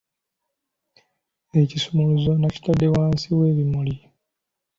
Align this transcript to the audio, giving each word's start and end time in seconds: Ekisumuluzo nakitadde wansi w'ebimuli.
Ekisumuluzo 1.61 2.31
nakitadde 2.37 2.87
wansi 2.95 3.27
w'ebimuli. 3.37 3.95